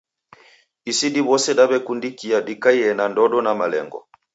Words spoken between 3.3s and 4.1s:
na malengo.